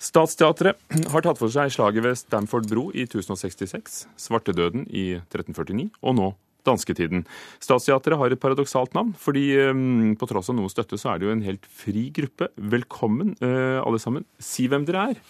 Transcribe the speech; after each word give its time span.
Statsteatret 0.00 0.78
har 1.12 1.24
tatt 1.24 1.36
for 1.36 1.52
seg 1.52 1.72
slaget 1.74 2.04
ved 2.06 2.16
Stamford 2.16 2.70
bro 2.70 2.86
i 2.96 3.04
1066, 3.04 4.06
svartedøden 4.16 4.86
i 4.88 5.10
1349 5.18 5.90
og 6.00 6.16
nå 6.16 6.28
dansketiden. 6.64 7.26
Statsteatret 7.60 8.16
har 8.20 8.32
et 8.32 8.40
paradoksalt 8.40 8.96
navn, 8.96 9.12
fordi 9.16 9.44
um, 9.68 10.14
på 10.16 10.28
tross 10.28 10.48
av 10.52 10.56
noe 10.56 10.72
støtte, 10.72 10.96
så 11.00 11.12
er 11.12 11.20
det 11.20 11.28
jo 11.28 11.34
en 11.34 11.44
helt 11.44 11.68
fri 11.68 12.08
gruppe. 12.16 12.48
Velkommen, 12.56 13.36
uh, 13.44 13.80
alle 13.84 14.00
sammen. 14.00 14.24
Si 14.40 14.66
hvem 14.72 14.88
dere 14.88 15.06
er. 15.12 15.22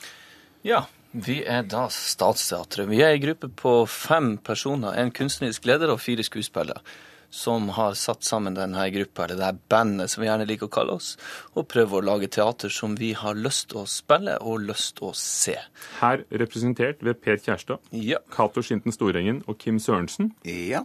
Ja, 0.66 0.84
vi 1.10 1.40
er 1.42 1.66
da 1.66 1.88
Statsteatret. 1.90 2.90
Vi 2.90 3.02
er 3.02 3.16
en 3.16 3.24
gruppe 3.26 3.50
på 3.50 3.76
fem 3.90 4.36
personer, 4.38 4.94
en 5.02 5.14
kunstnerisk 5.14 5.66
leder 5.66 5.90
og 5.90 6.02
fire 6.02 6.26
skuespillere 6.26 6.82
som 7.30 7.68
har 7.76 7.94
satt 7.94 8.24
sammen 8.26 8.56
denne 8.58 8.84
gruppa, 8.90 9.24
eller 9.24 9.38
det 9.38 9.44
her 9.46 9.58
bandet 9.70 10.10
som 10.10 10.22
vi 10.22 10.28
gjerne 10.28 10.46
liker 10.50 10.66
å 10.66 10.72
kalle 10.74 10.96
oss, 10.98 11.12
og 11.54 11.68
prøver 11.70 12.00
å 12.00 12.06
lage 12.08 12.28
teater 12.34 12.68
som 12.74 12.96
vi 12.98 13.12
har 13.14 13.38
lyst 13.38 13.68
til 13.70 13.84
å 13.84 13.86
spille 13.88 14.36
og 14.42 14.64
lyst 14.66 14.96
til 14.98 15.10
å 15.10 15.14
se. 15.14 15.54
Her 16.00 16.24
representert 16.30 17.02
ved 17.06 17.20
Per 17.22 17.38
Kjærstad, 17.38 17.78
Ja. 17.92 18.18
Cato 18.34 18.62
Skinten 18.62 18.92
Storengen 18.92 19.42
og 19.46 19.58
Kim 19.58 19.78
Sørensen, 19.78 20.32
Ja. 20.44 20.82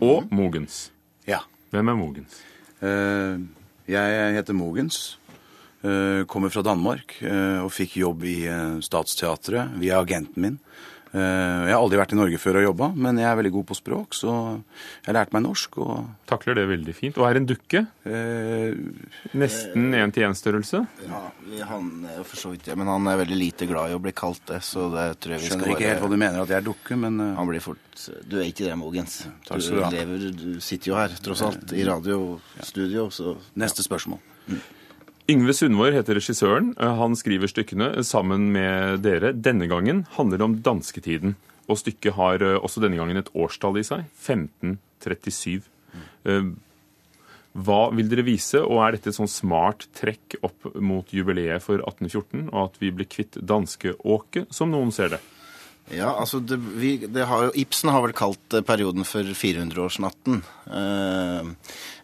og 0.00 0.30
Mogens. 0.30 0.90
ja. 1.26 1.40
Hvem 1.72 1.88
er 1.88 1.96
Mogens? 1.96 2.40
Uh, 2.82 3.40
jeg 3.88 4.34
heter 4.36 4.54
Mogens. 4.54 5.18
Uh, 5.84 6.24
kommer 6.24 6.48
fra 6.50 6.62
Danmark 6.62 7.16
uh, 7.22 7.64
og 7.64 7.72
fikk 7.72 7.96
jobb 7.96 8.24
i 8.24 8.46
Statsteatret 8.82 9.76
via 9.80 9.98
agenten 10.00 10.42
min. 10.42 10.58
Eh, 11.14 11.20
jeg 11.70 11.72
har 11.72 11.80
aldri 11.80 11.98
vært 12.00 12.12
i 12.12 12.16
Norge 12.18 12.38
før 12.42 12.58
og 12.60 12.64
jobba, 12.66 12.88
men 12.98 13.16
jeg 13.20 13.28
er 13.30 13.36
veldig 13.38 13.52
god 13.54 13.66
på 13.70 13.76
språk, 13.78 14.16
så 14.18 14.32
jeg 14.58 15.06
har 15.06 15.14
lært 15.20 15.32
meg 15.32 15.44
norsk. 15.46 15.78
Og 15.78 16.08
Takler 16.28 16.58
det 16.58 16.64
veldig 16.68 16.94
fint. 16.98 17.16
Og 17.22 17.28
er 17.28 17.38
en 17.40 17.46
dukke. 17.46 17.84
eh, 18.04 18.74
Nesten 19.38 19.94
én-til-én-størrelse. 19.96 20.82
Ja, 21.06 21.20
han 21.70 21.90
er 22.10 22.18
jo 22.18 22.24
for 22.26 22.36
så 22.42 22.50
vidt 22.52 22.66
det, 22.68 22.76
men 22.76 22.90
han 22.90 23.06
er 23.06 23.20
veldig 23.22 23.38
lite 23.38 23.68
glad 23.70 23.90
i 23.94 23.96
å 23.96 24.02
bli 24.02 24.12
kalt 24.12 24.42
det, 24.50 24.60
så 24.66 24.88
det 24.92 25.06
tror 25.22 25.36
jeg 25.36 25.44
vi 25.44 25.46
skal 25.50 25.60
skjønner 25.62 25.74
ikke 25.76 25.90
helt 25.92 26.04
hva 26.04 26.10
du 26.12 26.18
mener 26.20 26.42
at 26.42 26.52
jeg 26.52 26.58
er 26.60 26.66
dukke, 26.68 26.98
men 27.06 27.20
eh, 27.22 27.34
Han 27.38 27.48
blir 27.50 27.64
fort 27.64 28.06
Du 28.28 28.36
er 28.40 28.48
ikke 28.50 28.66
det, 28.66 28.76
Mogens. 28.76 29.20
Takk 29.46 29.60
Du 29.62 29.66
skal 29.68 29.78
du 29.78 29.84
ha. 29.86 29.90
lever 29.94 30.26
Du 30.36 30.60
sitter 30.60 30.92
jo 30.92 30.98
her, 30.98 31.16
tross 31.22 31.42
alt, 31.46 31.72
i 31.72 31.86
radiostudio, 31.86 33.08
så 33.14 33.36
neste 33.56 33.86
spørsmål. 33.86 34.18
Yngve 35.26 35.56
Sundvor 35.58 35.90
heter 35.90 36.20
regissøren. 36.20 36.68
Han 36.78 37.16
skriver 37.18 37.50
stykkene 37.50 37.88
sammen 38.06 38.44
med 38.54 39.00
dere. 39.02 39.32
Denne 39.34 39.66
gangen 39.66 40.04
handler 40.14 40.38
det 40.38 40.46
om 40.46 40.54
dansketiden. 40.68 41.34
Og 41.66 41.80
stykket 41.80 42.14
har 42.14 42.44
eh, 42.46 42.58
også 42.60 42.78
denne 42.84 43.00
gangen 43.00 43.18
et 43.18 43.32
årstall 43.34 43.80
i 43.80 43.82
seg. 43.86 44.04
1537. 44.22 45.66
Eh, 46.30 46.52
Hva 47.58 47.80
vil 47.96 48.12
dere 48.12 48.22
vise, 48.26 48.62
og 48.62 48.84
er 48.84 48.94
dette 48.94 49.10
et 49.10 49.18
sånn 49.18 49.30
smart 49.30 49.88
trekk 49.98 50.38
opp 50.46 50.70
mot 50.78 51.10
jubileet 51.10 51.64
for 51.64 51.82
1814, 51.82 52.46
og 52.52 52.60
at 52.68 52.78
vi 52.82 52.92
blir 52.94 53.10
kvitt 53.10 53.40
danskeåket, 53.42 54.52
som 54.54 54.70
noen 54.70 54.94
ser 54.94 55.16
det? 55.16 55.22
Ja, 55.94 56.08
altså 56.18 56.40
det, 56.42 56.56
vi, 56.80 56.96
det 57.06 57.26
har 57.30 57.44
jo, 57.46 57.50
Ibsen 57.62 57.92
har 57.94 58.02
vel 58.02 58.14
kalt 58.18 58.56
eh, 58.58 58.64
perioden 58.66 59.04
for 59.06 59.22
400-årsnatten. 59.38 60.40
Eh, 60.66 61.50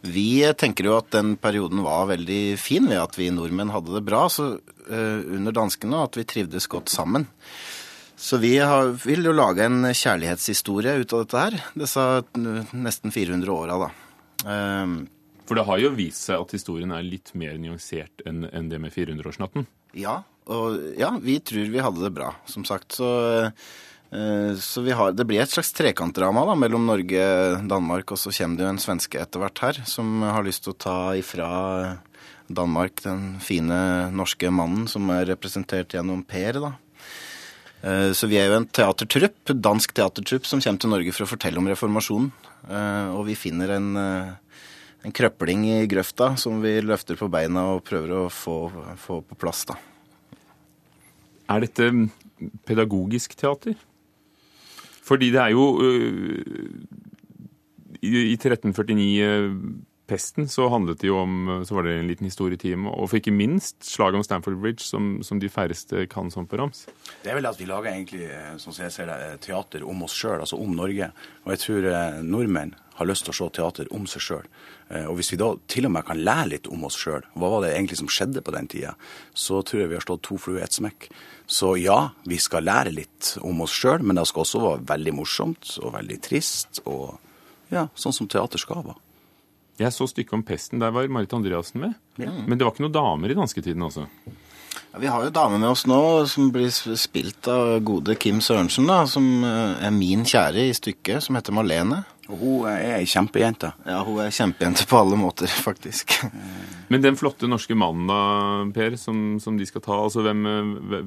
vi 0.06 0.26
tenker 0.60 0.86
jo 0.86 0.96
at 1.00 1.08
den 1.14 1.32
perioden 1.42 1.82
var 1.82 2.06
veldig 2.12 2.42
fin 2.62 2.86
ved 2.86 3.00
at 3.02 3.18
vi 3.18 3.26
nordmenn 3.34 3.72
hadde 3.74 3.96
det 3.96 4.04
bra 4.06 4.28
så, 4.30 4.52
eh, 4.86 5.24
under 5.34 5.56
danskene, 5.56 5.98
og 5.98 6.12
at 6.12 6.20
vi 6.20 6.26
trivdes 6.30 6.68
godt 6.70 6.92
sammen. 6.94 7.26
Så 8.22 8.38
vi 8.38 8.52
har, 8.62 8.92
vil 9.02 9.26
jo 9.26 9.34
lage 9.34 9.66
en 9.66 9.82
kjærlighetshistorie 9.90 10.94
ut 11.02 11.12
av 11.18 11.24
dette 11.24 11.40
her. 11.42 11.58
Disse 11.82 12.04
n- 12.38 12.62
nesten 12.86 13.10
400 13.10 13.50
åra, 13.50 13.80
da. 13.82 13.90
Eh, 14.46 14.94
For 15.48 15.58
det 15.58 15.66
har 15.66 15.82
jo 15.82 15.90
vist 15.98 16.22
seg 16.30 16.38
at 16.38 16.54
historien 16.54 16.94
er 16.94 17.02
litt 17.02 17.34
mer 17.34 17.58
nyansert 17.58 18.22
enn 18.30 18.44
enn 18.46 18.70
det 18.70 18.78
med 18.78 18.94
400-årsnatten. 18.94 19.66
Ja, 19.98 20.20
og 20.50 20.98
ja, 20.98 21.12
vi 21.22 21.38
tror 21.40 21.70
vi 21.70 21.82
hadde 21.82 22.02
det 22.02 22.12
bra, 22.16 22.32
som 22.50 22.64
sagt. 22.66 22.96
Så, 22.98 23.08
eh, 24.10 24.54
så 24.58 24.82
har, 24.90 25.12
det 25.14 25.26
blir 25.28 25.42
et 25.42 25.52
slags 25.52 25.72
trekantdrama 25.76 26.44
da, 26.48 26.56
mellom 26.58 26.86
Norge 26.88 27.26
Danmark, 27.68 28.10
og 28.10 28.18
så 28.18 28.32
kommer 28.34 28.58
det 28.58 28.66
jo 28.66 28.72
en 28.74 28.82
svenske 28.82 29.20
etter 29.22 29.42
hvert 29.42 29.62
her, 29.62 29.82
som 29.86 30.22
har 30.26 30.42
lyst 30.42 30.64
til 30.66 30.74
å 30.74 30.80
ta 30.82 30.96
ifra 31.18 31.50
Danmark 32.52 33.04
den 33.04 33.38
fine 33.40 34.10
norske 34.12 34.50
mannen 34.52 34.88
som 34.90 35.08
er 35.14 35.28
representert 35.30 35.94
gjennom 35.94 36.24
Per, 36.26 36.58
da. 36.60 36.72
Eh, 37.82 38.10
Så 38.12 38.28
vi 38.28 38.36
er 38.42 38.50
jo 38.50 38.58
en 38.58 38.66
teatertrupp, 38.66 39.54
dansk 39.54 39.94
teatertrupp, 39.94 40.46
som 40.46 40.60
kommer 40.60 40.82
til 40.82 40.92
Norge 40.92 41.14
for 41.14 41.24
å 41.24 41.32
fortelle 41.32 41.62
om 41.62 41.70
reformasjonen. 41.70 42.32
Eh, 42.68 43.08
Og 43.14 43.26
vi 43.30 43.38
finner 43.38 43.76
en, 43.78 43.96
en 43.96 45.14
krøpling 45.14 45.64
i 45.70 45.86
grøfta 45.86 46.34
som 46.36 46.60
vi 46.62 46.80
løfter 46.82 47.16
på 47.16 47.30
beina 47.30 47.72
og 47.72 47.84
prøver 47.86 48.26
å 48.26 48.28
få, 48.30 48.70
få 48.98 49.22
på 49.22 49.38
plass, 49.38 49.64
da. 49.70 49.78
Er 51.48 51.60
dette 51.60 51.90
mm, 51.92 52.10
pedagogisk 52.66 53.36
teater? 53.38 53.74
Fordi 55.02 55.30
det 55.30 55.40
er 55.40 55.48
jo 55.54 55.82
øh, 55.82 56.44
i 58.02 58.32
1349 58.32 59.82
pesten 60.12 60.48
så 60.50 60.68
handlet 60.72 61.00
det 61.00 61.08
jo 61.08 61.18
om, 61.22 61.64
så 61.66 61.76
var 61.78 61.86
det 61.86 61.96
en 61.96 62.10
liten 62.10 62.28
historietime, 62.28 62.90
og 62.90 63.08
for 63.10 63.20
ikke 63.20 63.34
minst 63.34 63.80
slaget 63.86 64.20
om 64.20 64.26
Stamford 64.26 64.60
Bridge, 64.60 64.84
som, 64.84 65.16
som 65.24 65.40
de 65.40 65.50
færreste 65.52 66.06
kan 66.12 66.30
som 66.32 66.46
på 66.48 66.60
rams. 66.60 66.84
Det 67.22 67.32
er 67.32 67.38
vel 67.38 67.48
at 67.48 67.60
vi 67.60 67.68
lager 67.70 67.92
egentlig, 67.92 68.28
eh, 68.28 68.54
som 68.60 68.76
jeg 68.76 68.92
ser 68.92 69.08
det, 69.08 69.18
eh, 69.26 69.40
teater 69.42 69.86
om 69.88 70.04
oss 70.04 70.16
sjøl, 70.18 70.40
altså 70.42 70.60
om 70.60 70.76
Norge. 70.76 71.10
Og 71.46 71.54
jeg 71.54 71.62
tror 71.64 71.88
eh, 71.88 72.22
nordmenn 72.26 72.74
har 72.98 73.08
lyst 73.08 73.24
til 73.26 73.32
å 73.32 73.38
se 73.38 73.48
teater 73.56 73.88
om 73.96 74.04
seg 74.10 74.20
sjøl. 74.22 74.48
Og 75.08 75.14
hvis 75.16 75.30
vi 75.32 75.38
da 75.40 75.46
til 75.72 75.86
og 75.88 75.94
med 75.94 76.04
kan 76.04 76.18
lære 76.20 76.50
litt 76.50 76.66
om 76.68 76.82
oss 76.84 76.98
sjøl, 77.00 77.22
hva 77.40 77.48
var 77.48 77.62
det 77.64 77.70
egentlig 77.72 77.96
som 78.02 78.10
skjedde 78.12 78.42
på 78.44 78.52
den 78.52 78.66
tida, 78.68 78.90
så 79.32 79.62
tror 79.64 79.80
jeg 79.80 79.88
vi 79.88 79.96
har 79.96 80.04
stått 80.04 80.20
to 80.28 80.36
fluer 80.36 80.58
i 80.60 80.64
ett 80.66 80.76
smekk. 80.76 81.06
Så 81.48 81.70
ja, 81.80 82.10
vi 82.28 82.36
skal 82.36 82.66
lære 82.68 82.92
litt 82.92 83.30
om 83.40 83.64
oss 83.64 83.72
sjøl, 83.72 84.04
men 84.04 84.20
det 84.20 84.26
skal 84.28 84.44
også 84.44 84.60
være 84.60 84.84
veldig 84.92 85.14
morsomt 85.16 85.72
og 85.80 85.94
veldig 85.96 86.18
trist, 86.28 86.82
og 86.84 87.16
ja, 87.72 87.86
sånn 87.96 88.12
som 88.12 88.28
teater 88.28 88.60
skal 88.60 88.84
være. 88.84 88.98
Jeg 89.80 89.94
så 89.94 90.06
stykket 90.10 90.36
om 90.36 90.44
pesten. 90.46 90.82
Der 90.82 90.92
var 90.94 91.08
Marit 91.08 91.32
Andreassen 91.32 91.80
med. 91.80 91.98
Men 92.20 92.58
det 92.58 92.64
var 92.64 92.74
ikke 92.74 92.84
noen 92.84 92.94
damer 92.94 93.32
i 93.32 93.36
dansketiden, 93.38 93.82
altså. 93.82 94.06
Ja, 94.92 95.00
vi 95.00 95.08
har 95.08 95.24
jo 95.24 95.32
dame 95.32 95.56
med 95.60 95.70
oss 95.72 95.86
nå 95.88 96.00
som 96.28 96.50
blir 96.52 96.68
spilt 97.00 97.48
av 97.48 97.78
gode 97.84 98.16
Kim 98.20 98.42
Sørensen, 98.44 98.88
da, 98.88 99.02
som 99.08 99.24
eh, 99.44 99.86
er 99.88 99.94
min 99.96 100.26
kjære 100.28 100.66
i 100.68 100.74
stykket, 100.76 101.24
som 101.24 101.38
heter 101.38 101.56
Malene. 101.56 102.02
Og 102.28 102.36
hun 102.40 102.68
er 102.70 102.98
ei 102.98 103.08
kjempejente. 103.08 103.72
Ja, 103.88 104.02
hun 104.04 104.20
er 104.22 104.32
kjempejente 104.32 104.84
på 104.88 105.00
alle 105.00 105.16
måter, 105.20 105.48
faktisk. 105.68 106.18
Men 106.92 107.04
den 107.04 107.16
flotte 107.20 107.48
norske 107.48 107.76
mannen 107.76 108.12
da, 108.12 108.20
Per, 108.76 109.00
som, 109.00 109.40
som 109.42 109.56
de 109.56 109.68
skal 109.68 109.84
ta, 109.84 109.96
altså 109.96 110.24
hvem, 110.28 110.44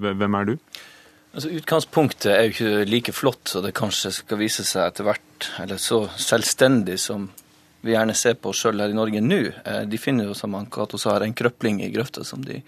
hvem 0.01 0.41
er 0.41 0.49
du? 0.49 0.57
Altså, 1.35 1.51
Utgangspunktet 1.51 2.29
er 2.31 2.45
jo 2.45 2.53
ikke 2.53 2.89
like 2.89 3.13
flott 3.13 3.51
så 3.51 3.61
det 3.61 3.75
kanskje 3.75 4.13
skal 4.15 4.39
vise 4.39 4.63
seg 4.65 4.87
etter 4.87 5.05
hvert, 5.09 5.49
eller 5.61 5.81
så 5.81 6.05
selvstendig 6.15 6.97
som 7.05 7.29
vi 7.85 7.93
gjerne 7.93 8.15
ser 8.17 8.33
på 8.41 8.49
sjøl 8.55 8.81
her 8.81 8.89
i 8.89 8.97
Norge 8.97 9.21
nå. 9.21 9.39
Eh, 9.63 9.81
De 9.85 9.97
finner 10.01 10.25
jo, 10.25 10.33
som 10.37 10.55
Cato 10.71 10.97
sa, 10.97 11.15
en 11.21 11.35
krøpling 11.37 11.83
i 11.85 11.91
grøfta 11.93 12.23
som 12.25 12.41
de 12.41 12.61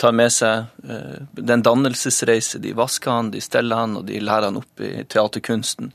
tar 0.00 0.14
med 0.16 0.32
seg. 0.32 0.66
Eh, 0.82 1.18
Det 1.34 1.44
er 1.48 1.58
en 1.58 1.66
dannelsesreise. 1.66 2.60
De 2.62 2.72
vasker 2.72 3.10
han, 3.10 3.30
de 3.30 3.40
steller 3.40 3.76
han, 3.76 3.96
og 4.00 4.06
de 4.08 4.20
lærer 4.20 4.48
han 4.48 4.56
opp 4.56 4.80
i 4.80 5.04
teaterkunsten 5.04 5.92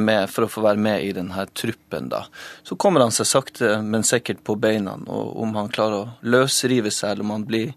med, 0.00 0.30
for 0.30 0.44
å 0.44 0.50
få 0.50 0.62
være 0.62 0.76
med 0.76 1.04
i 1.04 1.12
denne 1.12 1.46
truppen. 1.54 2.08
da. 2.08 2.24
Så 2.62 2.76
kommer 2.76 3.00
han 3.00 3.14
seg 3.14 3.26
sakte, 3.26 3.82
men 3.82 4.02
sikkert 4.02 4.42
på 4.44 4.58
beina, 4.58 4.98
og 5.06 5.36
om 5.40 5.54
han 5.54 5.68
klarer 5.68 5.94
å 5.94 6.10
løsrive 6.22 6.90
seg, 6.90 7.12
eller 7.12 7.24
om 7.24 7.30
han 7.30 7.44
blir 7.44 7.72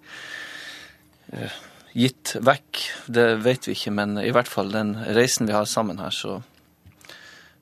gitt 1.93 2.35
vekk, 2.41 2.81
det 3.07 3.35
vet 3.45 3.67
vi 3.67 3.73
ikke, 3.77 3.91
men 3.93 4.17
i 4.17 4.31
hvert 4.33 4.49
fall 4.49 4.71
den 4.73 4.95
reisen 5.13 5.47
vi 5.47 5.53
har 5.53 5.65
sammen 5.65 6.01
her, 6.01 6.11
så 6.11 6.41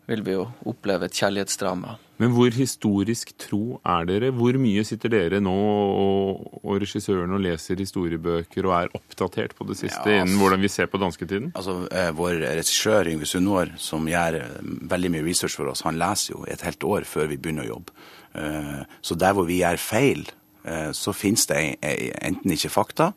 vil 0.08 0.24
vi 0.24 0.36
jo 0.36 0.48
oppleve 0.68 1.08
et 1.08 1.20
kjærlighetsdrama. 1.20 1.98
Men 2.22 2.36
hvor 2.36 2.54
historisk 2.54 3.32
tro 3.42 3.80
er 3.82 4.06
dere? 4.06 4.30
Hvor 4.38 4.54
mye 4.62 4.84
sitter 4.86 5.09
dere 5.09 5.40
nå 5.42 5.54
og, 5.58 6.44
og 6.62 6.76
regissøren 6.84 7.34
og 7.34 7.42
leser 7.42 7.80
historiebøker 7.82 8.68
og 8.70 8.76
er 8.78 8.92
oppdatert 9.00 9.56
på 9.58 9.66
det 9.72 9.80
siste 9.80 10.06
Ja, 10.14 10.22
innen 10.22 10.38
hvordan 10.38 10.62
vi 10.62 10.69
ser 10.69 10.86
på 10.92 11.00
dansketiden? 11.01 11.50
Altså, 11.57 11.80
eh, 11.90 12.12
Vår 12.18 12.38
regissør 12.44 13.10
Yngve 13.10 13.25
Sundvår, 13.30 13.74
som 13.81 14.06
gjør 14.12 14.38
eh, 14.38 14.60
veldig 14.94 15.12
mye 15.16 15.25
research 15.25 15.57
for 15.57 15.72
oss, 15.74 15.81
han 15.88 15.98
leser 16.01 16.36
jo 16.36 16.45
et 16.51 16.62
helt 16.68 16.86
år 16.86 17.07
før 17.10 17.31
vi 17.34 17.40
begynner 17.42 17.66
å 17.66 17.72
jobbe. 17.74 17.98
Eh, 18.38 18.84
så 19.01 19.18
der 19.18 19.34
hvor 19.36 19.50
vi 19.50 19.60
gjør 19.63 19.81
feil, 19.81 20.24
eh, 20.63 20.92
så 20.94 21.16
finnes 21.18 21.48
det 21.50 21.57
en- 21.57 21.75
en- 21.90 22.16
enten 22.31 22.54
ikke 22.54 22.69
fakta, 22.78 23.13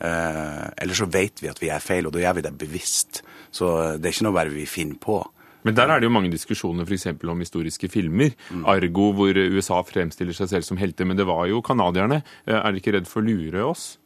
eh, 0.00 0.66
eller 0.82 0.94
så 0.98 1.06
vet 1.06 1.40
vi 1.40 1.48
at 1.48 1.62
vi 1.62 1.70
gjør 1.70 1.86
feil, 1.92 2.06
og 2.10 2.12
da 2.18 2.26
gjør 2.26 2.34
vi 2.40 2.46
det 2.48 2.58
bevisst. 2.58 3.22
Så 3.54 3.70
det 4.00 4.06
er 4.10 4.12
ikke 4.18 4.26
noe 4.28 4.36
bare 4.42 4.50
vi 4.52 4.66
finner 4.66 4.98
på. 4.98 5.22
Men 5.66 5.74
der 5.74 5.90
er 5.90 6.00
det 6.00 6.06
jo 6.08 6.14
mange 6.14 6.30
diskusjoner 6.32 6.86
f.eks. 6.86 7.08
om 7.26 7.40
historiske 7.42 7.88
filmer. 7.90 8.34
Argo, 8.64 9.12
hvor 9.16 9.34
USA 9.34 9.80
fremstiller 9.86 10.36
seg 10.36 10.52
selv 10.52 10.66
som 10.68 10.78
helter. 10.80 11.08
Men 11.08 11.18
det 11.18 11.26
var 11.28 11.46
jo 11.50 11.62
canadierne. 11.64 12.22
Eh, 12.46 12.54
Er 12.54 12.72
de 12.72 12.82
ikke 12.82 12.94
redd 12.94 13.08
for 13.10 13.22
å 13.22 13.26
lure 13.26 13.64
oss? 13.66 13.96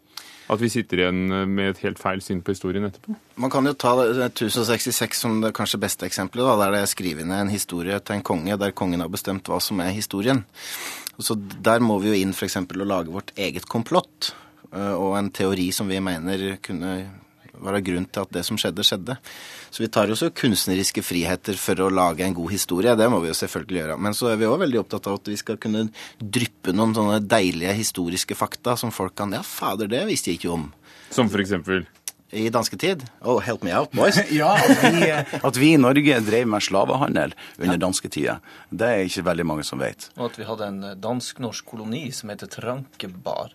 At 0.51 0.61
vi 0.61 0.69
sitter 0.73 1.05
igjen 1.05 1.21
eh, 1.33 1.45
med 1.49 1.71
et 1.73 1.83
helt 1.85 2.01
feil 2.03 2.23
syn 2.25 2.43
på 2.45 2.55
historien 2.57 2.85
etterpå? 2.89 3.15
Man 3.41 3.53
kan 3.53 3.69
jo 3.69 3.75
ta 3.79 3.95
1066 4.03 5.23
som 5.25 5.41
det 5.45 5.53
kanskje 5.57 5.81
beste 5.83 6.09
eksempelet, 6.09 6.49
da, 6.49 6.57
der 6.65 6.77
det 6.77 6.83
er 6.83 6.91
skrevet 6.91 7.29
ned 7.29 7.47
en 7.47 7.53
historie 7.53 8.01
til 8.01 8.19
en 8.19 8.27
konge, 8.27 8.59
der 8.61 8.75
kongen 8.77 9.05
har 9.05 9.13
bestemt 9.13 9.49
hva 9.49 9.61
som 9.63 9.81
er 9.85 9.95
historien. 9.97 10.45
Så 11.21 11.37
der 11.37 11.85
må 11.85 11.99
vi 12.03 12.11
jo 12.13 12.21
inn 12.21 12.33
f.eks. 12.35 12.59
og 12.65 12.87
lage 12.89 13.13
vårt 13.15 13.33
eget 13.37 13.69
komplott, 13.71 14.33
eh, 14.73 14.95
og 14.97 15.19
en 15.21 15.31
teori 15.31 15.71
som 15.73 15.89
vi 15.89 16.01
mener 16.03 16.57
kunne 16.65 16.95
være 17.65 17.83
grunn 17.87 18.09
til 18.09 18.25
at 18.25 18.35
det 18.35 18.45
som 18.47 18.59
skjedde, 18.61 18.85
skjedde. 18.87 19.17
Så 19.73 19.85
vi 19.85 19.91
tar 19.93 20.11
jo 20.11 20.19
så 20.19 20.31
kunstneriske 20.35 21.05
friheter 21.05 21.59
for 21.61 21.81
å 21.81 21.91
lage 21.93 22.27
en 22.27 22.37
god 22.37 22.53
historie. 22.55 22.97
Det 22.99 23.09
må 23.13 23.23
vi 23.23 23.31
jo 23.31 23.39
selvfølgelig 23.39 23.81
gjøre. 23.81 23.99
Men 24.03 24.17
så 24.19 24.33
er 24.33 24.41
vi 24.41 24.51
òg 24.51 24.61
veldig 24.65 24.83
opptatt 24.83 25.09
av 25.11 25.21
at 25.21 25.33
vi 25.33 25.39
skal 25.41 25.61
kunne 25.63 25.87
dryppe 26.19 26.75
noen 26.77 26.95
sånne 26.97 27.23
deilige 27.25 27.75
historiske 27.79 28.39
fakta 28.39 28.77
som 28.81 28.95
folk 28.95 29.17
kan 29.19 29.33
Ja, 29.33 29.41
fader, 29.47 29.89
det 29.89 30.05
visste 30.11 30.33
jeg 30.33 30.43
ikke 30.43 30.53
om. 30.53 30.71
Som 31.13 31.31
for 31.33 31.41
eksempel 31.41 31.87
I 32.33 32.49
dansketid. 32.49 33.03
Oh, 33.21 33.41
help 33.45 33.63
me 33.63 33.73
out, 33.77 33.93
boys. 33.93 34.17
Ja, 34.33 34.55
at 34.57 34.85
vi, 34.95 35.09
at 35.43 35.57
vi 35.61 35.73
i 35.75 35.81
Norge 35.81 36.21
drev 36.25 36.47
med 36.49 36.65
slavehandel 36.65 37.35
under 37.61 37.77
dansketida, 37.77 38.39
det 38.73 38.89
er 38.89 39.03
ikke 39.05 39.25
veldig 39.27 39.45
mange 39.51 39.67
som 39.69 39.83
vet. 39.85 40.09
Og 40.17 40.31
at 40.31 40.39
vi 40.41 40.47
hadde 40.49 40.69
en 40.73 40.79
eh, 40.89 40.95
dansk-norsk 40.97 41.67
koloni 41.69 42.07
som 42.17 42.33
heter 42.33 42.49
Trankebar. 42.55 43.53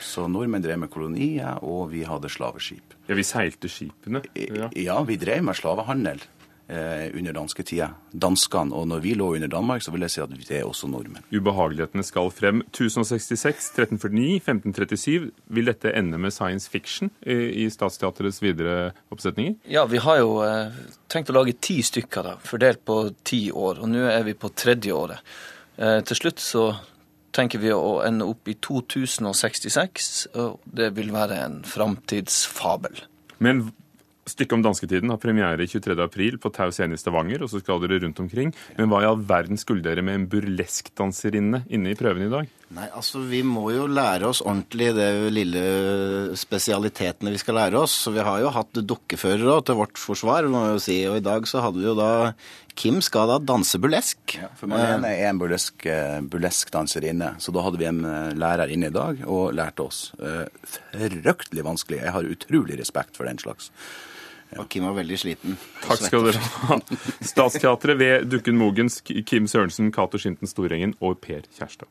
Så 0.00 0.24
nordmenn 0.32 0.64
drev 0.64 0.80
med 0.80 0.92
kolonier, 0.94 1.60
og 1.60 1.90
vi 1.92 2.06
hadde 2.08 2.32
slaveskip. 2.32 2.96
Ja, 3.10 3.18
vi 3.18 3.26
seilte 3.28 3.68
skipene. 3.68 4.24
Ja. 4.40 4.70
Ja, 4.72 4.96
vi 5.04 5.20
drev 5.20 5.44
med 5.44 5.60
slavehandel 5.60 6.24
eh, 6.24 6.43
under 6.64 7.34
dansketida. 7.36 7.90
Danskene. 8.16 8.72
Og 8.72 8.86
når 8.88 9.02
vi 9.04 9.10
lå 9.18 9.26
under 9.34 9.50
Danmark, 9.52 9.82
så 9.84 9.92
vil 9.92 10.06
jeg 10.06 10.14
si 10.14 10.22
at 10.24 10.32
det 10.32 10.56
er 10.56 10.64
også 10.64 10.88
nordmenn. 10.88 11.26
Ubehagelighetene 11.28 12.04
skal 12.06 12.30
frem. 12.32 12.62
1066, 12.70 13.68
1349, 13.74 14.38
1537. 14.40 15.28
Vil 15.58 15.68
dette 15.68 15.92
ende 15.92 16.18
med 16.18 16.32
science 16.32 16.70
fiction 16.70 17.12
i, 17.20 17.66
i 17.66 17.68
Statsteatrets 17.70 18.40
videre 18.42 18.94
oppsetninger? 19.12 19.58
Ja, 19.68 19.84
vi 19.90 20.00
har 20.00 20.22
jo 20.22 20.38
eh, 20.46 20.72
tenkt 21.12 21.32
å 21.32 21.36
lage 21.36 21.56
ti 21.60 21.82
stykker, 21.84 22.30
da, 22.30 22.34
fordelt 22.40 22.84
på 22.88 22.98
ti 23.26 23.46
år. 23.52 23.84
Og 23.84 23.92
nå 23.92 24.08
er 24.08 24.24
vi 24.24 24.36
på 24.38 24.52
tredje 24.56 24.96
året. 24.96 25.36
Eh, 25.76 26.00
til 26.06 26.22
slutt 26.22 26.42
så 26.42 26.68
tenker 27.34 27.62
vi 27.62 27.72
å 27.74 27.98
ende 28.06 28.26
opp 28.30 28.48
i 28.50 28.56
2066, 28.62 30.10
og 30.38 30.60
det 30.64 30.92
vil 30.98 31.10
være 31.14 31.40
en 31.42 31.56
framtidsfabel. 31.66 33.04
Men 33.42 33.66
stykket 34.26 34.56
om 34.56 34.64
dansketiden 34.64 35.12
har 35.12 35.20
premiere 35.22 35.66
23. 35.68 35.96
april 36.04 36.38
på 36.40 36.52
Tau 36.54 36.72
Scene 36.74 36.96
i 36.96 37.00
Stavanger, 37.00 37.44
og 37.44 37.52
så 37.52 37.60
skal 37.62 37.82
dere 37.82 38.00
rundt 38.04 38.20
omkring. 38.22 38.54
Men 38.78 38.90
hva 38.90 39.02
i 39.02 39.08
all 39.08 39.20
verden 39.20 39.60
skulle 39.60 39.84
dere 39.84 40.04
med 40.04 40.18
en 40.18 40.28
burleskdanserinne 40.32 41.64
inne 41.68 41.92
i 41.92 41.98
prøven 41.98 42.26
i 42.26 42.32
dag? 42.32 42.50
Nei, 42.74 42.88
altså 42.96 43.20
Vi 43.28 43.42
må 43.46 43.68
jo 43.74 43.84
lære 43.86 44.26
oss 44.30 44.40
ordentlig 44.42 44.90
det 44.96 45.08
lille 45.34 45.62
spesialitetene 46.38 47.30
vi 47.34 47.40
skal 47.40 47.58
lære 47.60 47.78
oss. 47.84 47.94
Så 48.06 48.14
vi 48.14 48.24
har 48.24 48.40
jo 48.42 48.52
hatt 48.54 48.80
dukkeførere 48.80 49.60
til 49.66 49.78
vårt 49.78 50.00
forsvar, 50.00 50.48
må 50.50 50.64
jeg 50.66 50.76
jo 50.76 50.84
si. 50.88 50.98
Og 51.10 51.18
i 51.20 51.24
dag 51.24 51.46
så 51.50 51.62
hadde 51.64 51.82
vi 51.82 51.88
jo 51.88 51.96
da 51.98 52.10
Kim 52.74 52.98
skal 53.04 53.30
da 53.30 53.36
danse 53.38 53.78
burlesk. 53.78 54.34
Ja, 54.40 54.48
for 54.58 54.70
Marlene 54.70 55.12
er 55.14 55.28
en 55.28 55.38
burlesk, 55.38 55.86
eh, 55.86 56.18
burlesk 56.26 56.72
danserinne, 56.74 57.36
så 57.38 57.54
da 57.54 57.62
hadde 57.62 57.78
vi 57.78 57.86
en 57.86 58.02
eh, 58.08 58.32
lærer 58.34 58.72
inne 58.74 58.90
i 58.90 58.94
dag 58.94 59.22
og 59.28 59.54
lærte 59.54 59.86
oss. 59.86 60.08
Eh, 60.18 60.48
Fryktelig 60.90 61.62
vanskelig. 61.62 62.02
Jeg 62.02 62.16
har 62.16 62.32
utrolig 62.34 62.80
respekt 62.80 63.20
for 63.20 63.30
den 63.30 63.38
slags. 63.38 63.70
Og 64.60 64.68
Kim 64.70 64.86
var 64.86 64.96
veldig 64.98 65.18
sliten. 65.18 65.58
Takk 65.84 66.04
skal 66.04 66.28
dere 66.28 66.42
ha. 66.68 66.78
Statsteatret 67.24 67.98
ved 67.98 68.30
Dukken 68.30 68.58
Mogens, 68.60 69.00
Kim 69.02 69.48
Sørensen, 69.50 69.92
Cato 69.94 70.20
Skinten 70.20 70.50
Storengen 70.50 70.94
og 71.00 71.18
Per 71.24 71.46
Kjærstad. 71.56 71.90